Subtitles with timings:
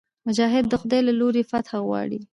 [0.27, 2.19] مجاهد د خدای له لورې فتحه غواړي.